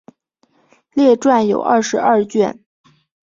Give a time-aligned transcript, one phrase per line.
[0.95, 2.59] 列传有二十二卷。